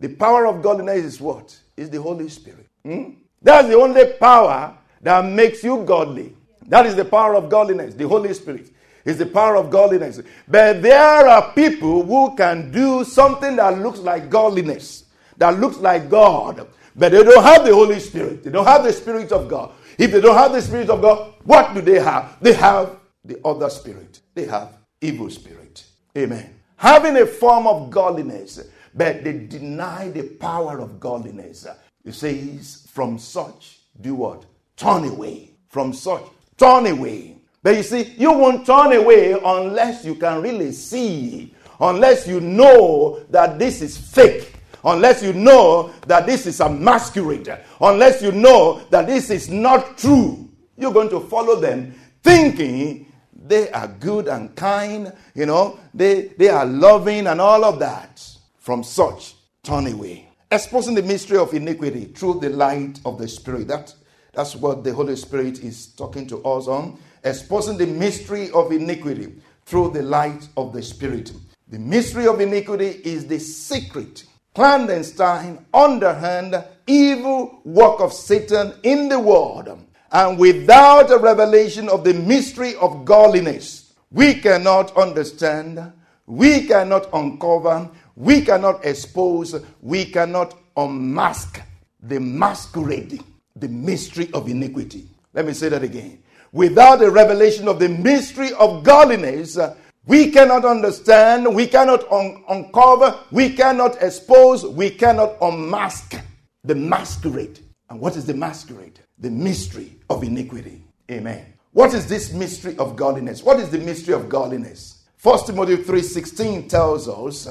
[0.00, 1.56] The power of godliness is what?
[1.76, 2.66] Is the Holy Spirit.
[2.84, 3.10] Hmm?
[3.42, 6.34] That's the only power that makes you godly.
[6.66, 8.70] That is the power of godliness, the Holy Spirit.
[9.04, 10.20] Is the power of godliness.
[10.46, 15.04] But there are people who can do something that looks like godliness,
[15.38, 18.44] that looks like God, but they don't have the Holy Spirit.
[18.44, 19.72] They don't have the Spirit of God.
[19.96, 22.36] If they don't have the Spirit of God, what do they have?
[22.40, 24.20] They have the other spirit.
[24.34, 25.84] They have evil spirit.
[26.16, 26.54] Amen.
[26.76, 28.60] Having a form of godliness,
[28.98, 31.66] but they deny the power of godliness.
[32.04, 34.44] It says, from such, do what?
[34.76, 35.52] Turn away.
[35.68, 36.24] From such,
[36.56, 37.36] turn away.
[37.62, 43.24] But you see, you won't turn away unless you can really see, unless you know
[43.30, 44.54] that this is fake,
[44.84, 49.96] unless you know that this is a masquerade, unless you know that this is not
[49.96, 50.48] true.
[50.76, 56.48] You're going to follow them thinking they are good and kind, you know, they, they
[56.48, 58.37] are loving and all of that.
[58.68, 60.28] From such, turn away.
[60.50, 63.66] Exposing the mystery of iniquity through the light of the Spirit.
[63.66, 63.94] That,
[64.34, 66.98] that's what the Holy Spirit is talking to us on.
[67.24, 71.32] Exposing the mystery of iniquity through the light of the Spirit.
[71.68, 79.18] The mystery of iniquity is the secret, clandestine, underhand, evil work of Satan in the
[79.18, 79.82] world.
[80.12, 85.90] And without a revelation of the mystery of godliness, we cannot understand,
[86.26, 91.62] we cannot uncover, we cannot expose, we cannot unmask
[92.02, 93.22] the masquerade,
[93.54, 95.08] the mystery of iniquity.
[95.34, 96.20] Let me say that again.
[96.50, 102.42] Without a revelation of the mystery of godliness, uh, we cannot understand, we cannot un-
[102.48, 106.20] uncover, we cannot expose, we cannot unmask
[106.64, 107.60] the masquerade.
[107.88, 108.98] And what is the masquerade?
[109.18, 110.82] The mystery of iniquity.
[111.08, 111.54] Amen.
[111.70, 113.44] What is this mystery of godliness?
[113.44, 115.04] What is the mystery of godliness?
[115.22, 117.48] 1 Timothy 3:16 tells us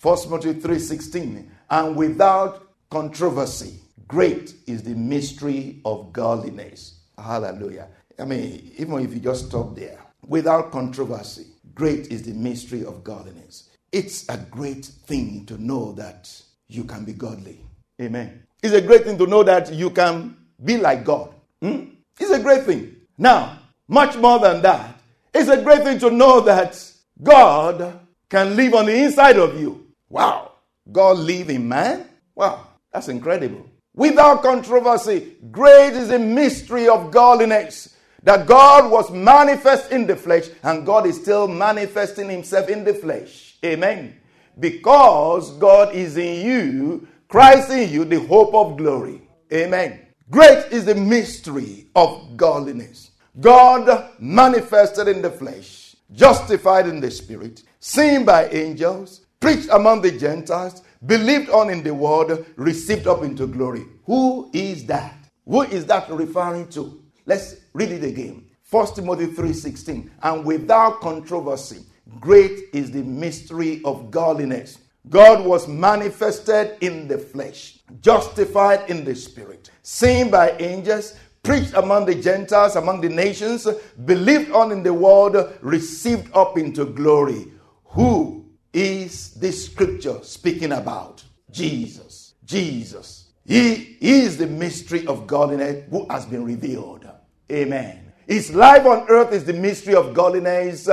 [0.00, 7.00] 1 Timothy 3:16, and without controversy, great is the mystery of godliness.
[7.16, 7.88] Hallelujah.
[8.18, 13.02] I mean, even if you just stop there, without controversy, great is the mystery of
[13.02, 13.70] godliness.
[13.90, 16.30] It's a great thing to know that
[16.68, 17.60] you can be godly.
[18.00, 18.44] Amen.
[18.62, 21.34] It's a great thing to know that you can be like God.
[21.60, 21.84] Hmm?
[22.20, 22.96] It's a great thing.
[23.16, 25.00] Now, much more than that,
[25.34, 26.80] it's a great thing to know that
[27.20, 29.87] God can live on the inside of you.
[30.08, 30.52] Wow.
[30.90, 32.08] God live in man?
[32.34, 32.66] Wow.
[32.92, 33.68] That's incredible.
[33.94, 37.94] Without controversy, great is the mystery of godliness.
[38.22, 42.94] That God was manifest in the flesh and God is still manifesting himself in the
[42.94, 43.56] flesh.
[43.64, 44.16] Amen.
[44.58, 49.22] Because God is in you, Christ in you, the hope of glory.
[49.52, 50.00] Amen.
[50.30, 53.12] Great is the mystery of godliness.
[53.40, 60.12] God manifested in the flesh, justified in the spirit, seen by angels, preached among the
[60.12, 63.86] Gentiles, believed on in the world, received up into glory.
[64.04, 65.16] Who is that?
[65.46, 67.02] Who is that referring to?
[67.24, 68.44] Let's read it again.
[68.68, 70.10] 1 Timothy 3:16.
[70.22, 71.78] And without controversy,
[72.20, 74.76] great is the mystery of godliness.
[75.08, 82.04] God was manifested in the flesh, justified in the spirit, seen by angels, preached among
[82.04, 83.66] the Gentiles, among the nations,
[84.04, 87.50] believed on in the world, received up into glory.
[87.92, 88.37] Who
[88.72, 91.24] is this scripture speaking about?
[91.50, 92.34] Jesus.
[92.44, 93.28] Jesus.
[93.46, 97.08] He is the mystery of godliness who has been revealed.
[97.50, 98.12] Amen.
[98.26, 100.88] His life on earth is the mystery of godliness,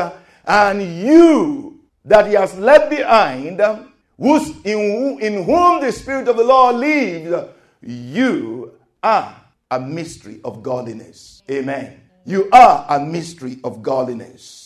[0.45, 3.61] and you that he has left behind,
[4.17, 7.49] who's in, in whom the Spirit of the Lord lives,
[7.81, 8.71] you
[9.03, 9.35] are
[9.69, 11.43] a mystery of godliness.
[11.51, 11.99] Amen.
[12.25, 14.64] You are a mystery of godliness.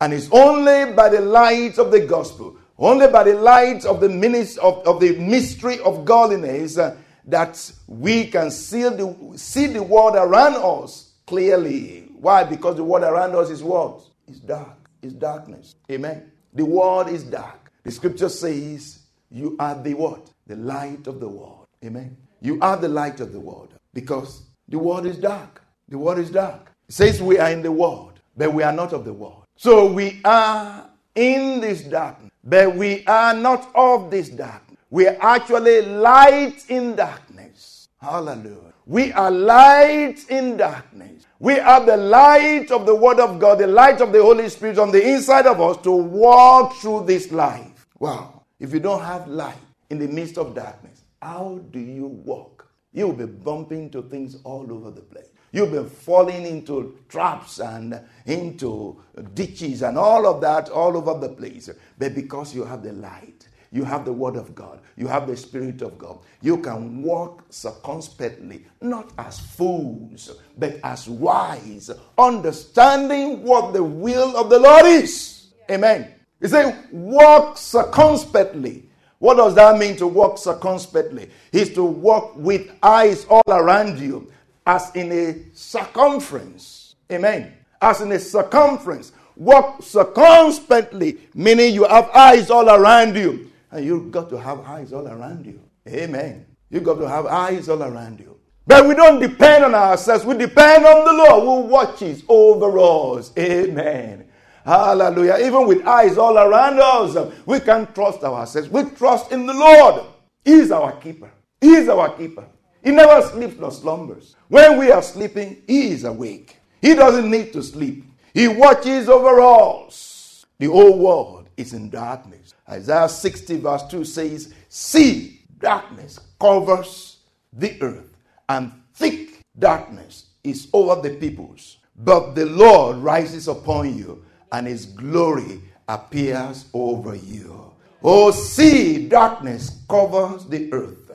[0.00, 4.08] And it's only by the light of the gospel, only by the light of the
[4.08, 6.96] ministry of, of the mystery of godliness uh,
[7.26, 12.08] that we can see the, see the world around us clearly.
[12.20, 12.44] Why?
[12.44, 14.02] Because the world around us is what?
[14.28, 14.88] It's dark.
[15.02, 15.74] It's darkness.
[15.90, 16.30] Amen.
[16.54, 17.72] The world is dark.
[17.82, 19.00] The scripture says,
[19.30, 20.30] You are the what?
[20.46, 21.66] The light of the world.
[21.84, 22.16] Amen.
[22.40, 25.62] You are the light of the world because the world is dark.
[25.88, 26.72] The world is dark.
[26.88, 29.44] It says we are in the world, but we are not of the world.
[29.60, 34.78] So we are in this darkness, but we are not of this darkness.
[34.88, 37.88] We are actually light in darkness.
[38.00, 38.72] Hallelujah.
[38.86, 41.26] We are light in darkness.
[41.40, 44.78] We have the light of the Word of God, the light of the Holy Spirit
[44.78, 47.88] on the inside of us to walk through this life.
[47.98, 48.44] Wow.
[48.60, 49.58] If you don't have light
[49.90, 52.68] in the midst of darkness, how do you walk?
[52.92, 55.32] You'll be bumping into things all over the place.
[55.52, 59.00] You've been falling into traps and into
[59.34, 61.70] ditches and all of that all over the place.
[61.98, 65.36] But because you have the light, you have the Word of God, you have the
[65.36, 73.72] Spirit of God, you can walk circumspectly, not as fools, but as wise, understanding what
[73.72, 75.48] the will of the Lord is.
[75.70, 76.12] Amen.
[76.40, 78.84] He said, walk circumspectly.
[79.18, 81.28] What does that mean to walk circumspectly?
[81.52, 84.30] Is to walk with eyes all around you
[84.68, 86.94] as in a circumference.
[87.10, 87.54] Amen.
[87.80, 89.12] As in a circumference.
[89.34, 93.50] Walk circumspectly, meaning you have eyes all around you.
[93.70, 95.58] And you've got to have eyes all around you.
[95.88, 96.44] Amen.
[96.68, 98.36] You've got to have eyes all around you.
[98.66, 100.26] But we don't depend on ourselves.
[100.26, 103.32] We depend on the Lord who watches over us.
[103.38, 104.28] Amen.
[104.66, 105.38] Hallelujah.
[105.46, 108.68] Even with eyes all around us, we can trust ourselves.
[108.68, 110.04] We trust in the Lord.
[110.44, 111.30] He is our keeper.
[111.58, 112.44] He is our keeper.
[112.82, 114.36] He never sleeps nor slumbers.
[114.48, 116.58] When we are sleeping, He is awake.
[116.80, 118.04] He doesn't need to sleep.
[118.32, 120.46] He watches over us.
[120.58, 122.54] The whole world is in darkness.
[122.68, 127.18] Isaiah 60, verse 2 says, See, darkness covers
[127.52, 128.16] the earth,
[128.48, 131.78] and thick darkness is over the peoples.
[131.96, 137.72] But the Lord rises upon you, and his glory appears over you.
[138.02, 141.07] Oh, see, darkness covers the earth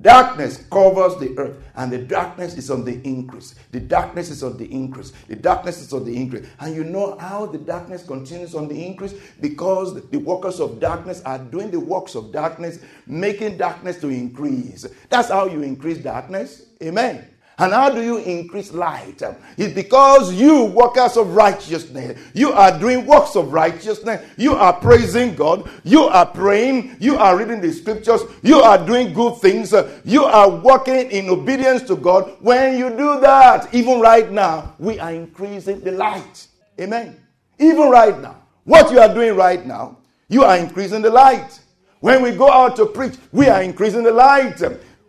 [0.00, 3.56] Darkness covers the earth, and the darkness is on the increase.
[3.72, 5.12] The darkness is on the increase.
[5.26, 6.46] The darkness is on the increase.
[6.60, 9.14] And you know how the darkness continues on the increase?
[9.40, 14.86] Because the workers of darkness are doing the works of darkness, making darkness to increase.
[15.08, 16.66] That's how you increase darkness.
[16.82, 17.26] Amen.
[17.60, 19.22] And how do you increase light?
[19.58, 24.26] It's because you, workers of righteousness, you are doing works of righteousness.
[24.38, 25.68] You are praising God.
[25.84, 26.96] You are praying.
[27.00, 28.22] You are reading the scriptures.
[28.42, 29.74] You are doing good things.
[30.06, 32.34] You are working in obedience to God.
[32.40, 36.46] When you do that, even right now, we are increasing the light.
[36.80, 37.20] Amen.
[37.58, 39.98] Even right now, what you are doing right now,
[40.28, 41.60] you are increasing the light.
[41.98, 44.62] When we go out to preach, we are increasing the light.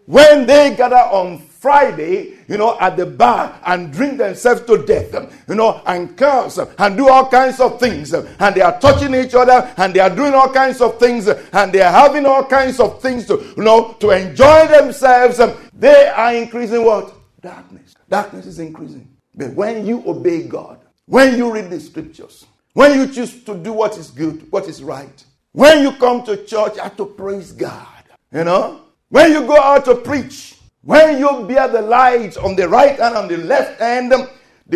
[0.05, 5.15] When they gather on Friday, you know, at the bar and drink themselves to death,
[5.15, 8.13] um, you know, and curse um, and do all kinds of things.
[8.13, 11.29] Um, and they are touching each other and they are doing all kinds of things
[11.29, 15.39] and they are having all kinds of things to, you know, to enjoy themselves.
[15.73, 17.13] They are increasing what?
[17.41, 17.95] Darkness.
[18.09, 19.07] Darkness is increasing.
[19.33, 23.71] But when you obey God, when you read the scriptures, when you choose to do
[23.71, 25.23] what is good, what is right,
[25.53, 27.87] when you come to church, you have to praise God.
[28.33, 32.67] You know, when you go out to preach, when you bear the light on the
[32.67, 34.13] right hand and the left hand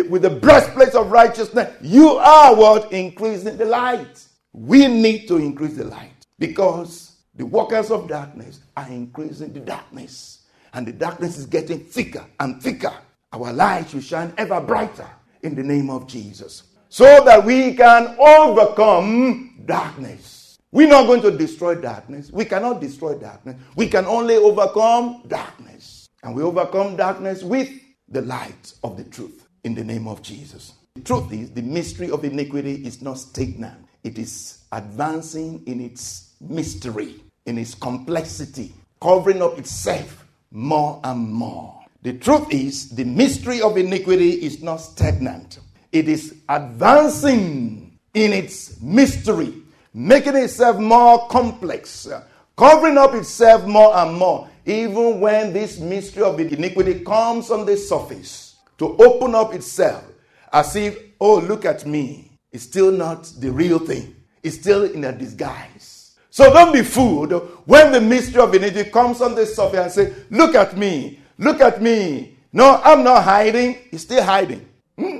[0.08, 2.92] with the breastplate of righteousness, you are what?
[2.92, 4.24] Increasing the light.
[4.52, 10.46] We need to increase the light because the workers of darkness are increasing the darkness.
[10.72, 12.92] And the darkness is getting thicker and thicker.
[13.32, 15.08] Our light should shine ever brighter
[15.42, 20.58] in the name of Jesus so that we can overcome darkness.
[20.72, 22.30] We're not going to destroy darkness.
[22.30, 23.56] We cannot destroy darkness.
[23.76, 25.95] We can only overcome darkness.
[26.26, 27.70] And we overcome darkness with
[28.08, 30.72] the light of the truth in the name of Jesus.
[30.96, 36.32] The truth is, the mystery of iniquity is not stagnant, it is advancing in its
[36.40, 37.14] mystery,
[37.46, 41.84] in its complexity, covering up itself more and more.
[42.02, 45.60] The truth is, the mystery of iniquity is not stagnant,
[45.92, 49.54] it is advancing in its mystery,
[49.94, 52.08] making itself more complex,
[52.56, 57.76] covering up itself more and more even when this mystery of iniquity comes on the
[57.76, 60.04] surface to open up itself
[60.52, 65.04] as if, oh, look at me, it's still not the real thing, it's still in
[65.04, 66.16] a disguise.
[66.30, 67.32] So don't be fooled
[67.64, 71.60] when the mystery of iniquity comes on the surface and say, look at me, look
[71.60, 72.36] at me.
[72.52, 74.68] No, I'm not hiding, it's still hiding.
[74.98, 75.18] Hmm?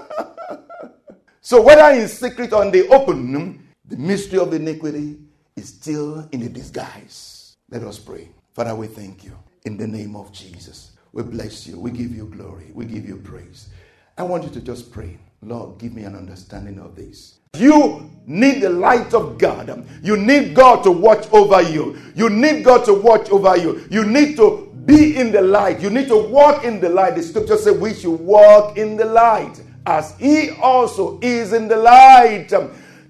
[1.42, 5.18] so whether in secret or in the open, the mystery of iniquity
[5.56, 7.56] is still in a disguise.
[7.70, 8.30] Let us pray.
[8.56, 10.94] Father, we thank you in the name of Jesus.
[11.12, 11.78] We bless you.
[11.78, 12.72] We give you glory.
[12.74, 13.68] We give you praise.
[14.18, 15.18] I want you to just pray.
[15.42, 17.40] Lord, give me an understanding of this.
[17.58, 19.86] You need the light of God.
[20.02, 22.02] You need God to watch over you.
[22.16, 23.86] You need God to watch over you.
[23.92, 25.82] You need to be in the light.
[25.82, 27.16] You need to walk in the light.
[27.16, 31.76] The scripture says we should walk in the light as He also is in the
[31.76, 32.54] light.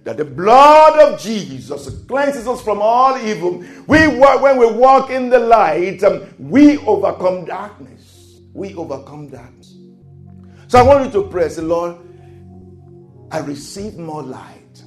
[0.05, 3.63] That the blood of Jesus cleanses us from all evil.
[3.87, 8.39] We when we walk in the light, um, we overcome darkness.
[8.53, 9.75] We overcome darkness.
[10.67, 11.97] So I want you to pray, say, Lord,
[13.31, 14.83] I receive more light.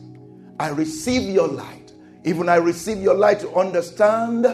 [0.61, 1.93] I receive your light.
[2.25, 4.47] Even I receive your light to understand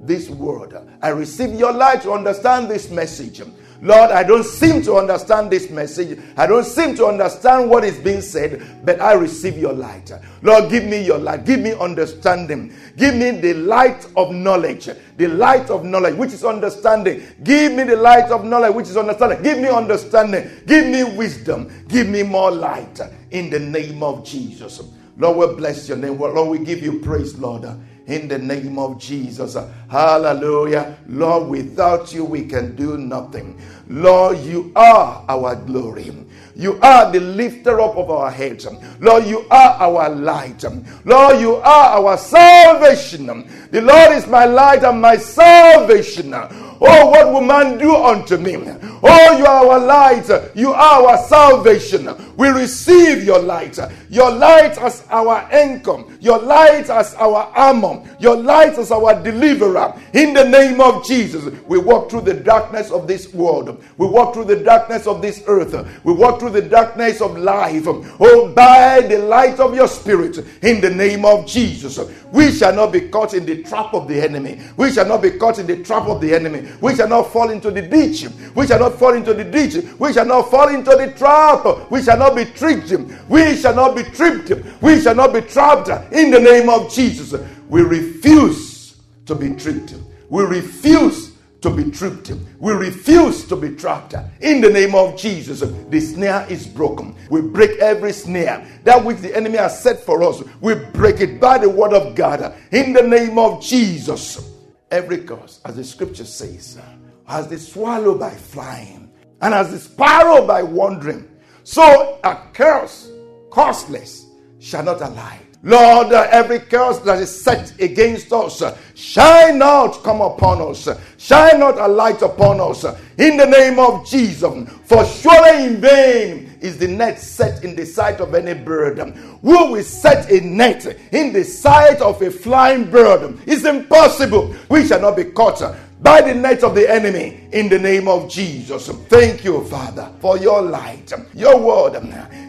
[0.00, 0.74] this word.
[1.02, 3.42] I receive your light to understand this message.
[3.82, 6.18] Lord, I don't seem to understand this message.
[6.36, 10.10] I don't seem to understand what is being said, but I receive your light.
[10.42, 11.44] Lord, give me your light.
[11.44, 12.74] Give me understanding.
[12.96, 14.88] Give me the light of knowledge.
[15.16, 17.22] The light of knowledge, which is understanding.
[17.42, 19.42] Give me the light of knowledge, which is understanding.
[19.42, 20.50] Give me understanding.
[20.66, 21.70] Give me wisdom.
[21.88, 24.82] Give me more light in the name of Jesus.
[25.18, 26.18] Lord, we bless your name.
[26.18, 27.66] Lord, we give you praise, Lord
[28.06, 29.56] in the name of Jesus.
[29.88, 30.96] Hallelujah.
[31.08, 33.60] Lord, without you, we can do nothing.
[33.88, 36.12] Lord, you are our glory.
[36.56, 38.66] You are the lifter up of our heads.
[38.98, 40.64] Lord, you are our light.
[41.04, 43.26] Lord, you are our salvation.
[43.70, 46.32] The Lord is my light and my salvation.
[46.80, 48.56] Oh, what will man do unto me?
[49.02, 50.28] Oh, you are our light.
[50.54, 52.08] You are our salvation.
[52.36, 53.78] We receive your light.
[54.10, 56.16] Your light as our income.
[56.20, 58.02] Your light as our armor.
[58.18, 59.94] Your light as our deliverer.
[60.12, 63.82] In the name of Jesus, we walk through the darkness of this world.
[63.96, 65.74] We walk through the darkness of this earth.
[66.04, 67.84] We walk through the darkness of life.
[67.86, 70.38] Oh, by the light of your spirit.
[70.62, 71.98] In the name of Jesus,
[72.32, 74.60] we shall not be caught in the trap of the enemy.
[74.76, 76.65] We shall not be caught in the trap of the enemy.
[76.80, 78.26] We shall not fall into the ditch.
[78.54, 79.84] We shall not fall into the ditch.
[79.98, 81.90] We shall not fall into the trap.
[81.90, 82.92] We shall not be tricked.
[83.28, 84.52] We shall not be tripped.
[84.82, 87.34] We shall not be trapped in the name of Jesus.
[87.68, 88.96] We refuse
[89.26, 89.94] to be tricked.
[90.28, 91.32] We refuse
[91.62, 92.32] to be tripped.
[92.58, 94.14] We refuse to be trapped.
[94.40, 97.16] In the name of Jesus, the snare is broken.
[97.30, 98.66] We break every snare.
[98.84, 102.14] That which the enemy has set for us, we break it by the word of
[102.14, 102.54] God.
[102.72, 104.55] In the name of Jesus.
[104.90, 106.78] Every curse, as the scripture says,
[107.26, 111.28] as the swallow by flying, and as the sparrow by wandering,
[111.64, 113.10] so a curse,
[113.50, 114.26] costless,
[114.60, 115.40] shall not alight.
[115.64, 118.62] Lord, every curse that is set against us
[118.94, 122.84] shine not come upon us, shine not a light upon us
[123.18, 124.70] in the name of Jesus.
[124.84, 128.98] For surely in vain is the net set in the sight of any bird.
[128.98, 133.38] Who will set a net in the sight of a flying bird?
[133.46, 134.54] It's impossible.
[134.68, 135.62] We shall not be caught
[136.02, 138.88] by the net of the enemy in the name of Jesus.
[139.08, 141.12] Thank you, Father, for your light.
[141.34, 142.02] Your word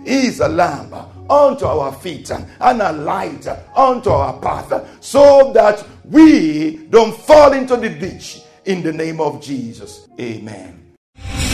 [0.06, 0.94] is a lamp
[1.30, 7.78] unto our feet and a light unto our path so that we don't fall into
[7.78, 10.08] the ditch in the name of Jesus.
[10.20, 10.87] Amen.